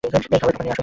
খাবারের 0.13 0.41
টোকেন 0.47 0.55
নিয়ে 0.63 0.71
আসুন। 0.73 0.79